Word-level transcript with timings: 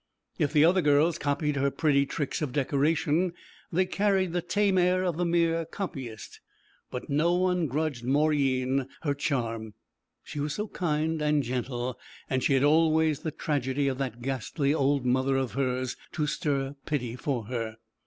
If 0.39 0.51
the 0.51 0.65
other 0.65 0.81
girls 0.81 1.19
copied 1.19 1.57
her 1.57 1.69
pretty 1.69 2.07
tricks 2.07 2.41
of 2.41 2.51
decoration 2.53 3.33
they 3.71 3.85
carried 3.85 4.33
the 4.33 4.41
tame 4.41 4.79
air 4.79 5.03
of 5.03 5.15
the 5.17 5.25
mere 5.25 5.63
copyist. 5.63 6.39
But 6.89 7.07
no 7.07 7.35
one 7.35 7.67
grudged 7.67 8.03
Mauryeen 8.03 8.87
her 9.03 9.13
charm; 9.13 9.75
she 10.23 10.39
was 10.39 10.55
so 10.55 10.67
kind 10.69 11.21
and 11.21 11.43
gentle, 11.43 11.99
and 12.31 12.43
she 12.43 12.53
had 12.55 12.63
always 12.63 13.19
the 13.19 13.29
tragedy 13.29 13.87
of 13.87 13.99
that 13.99 14.23
ghastly 14.23 14.73
old 14.73 15.05
mother 15.05 15.37
of 15.37 15.51
hers 15.51 15.95
to 16.13 16.25
stir 16.25 16.73
pity 16.87 17.15
for 17.15 17.43
her. 17.45 17.75